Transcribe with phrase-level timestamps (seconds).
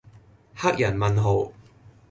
[0.55, 1.51] 黑人問號